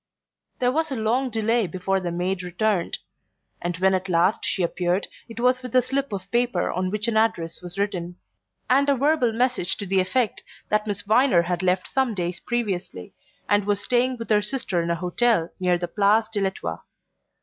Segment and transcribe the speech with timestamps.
[0.57, 2.97] There was a long delay before the maid returned,
[3.61, 7.07] and when at last she appeared it was with a slip of paper on which
[7.07, 8.15] an address was written,
[8.67, 13.13] and a verbal message to the effect that Miss Viner had left some days previously,
[13.47, 16.83] and was staying with her sister in a hotel near the Place de l'Etoile.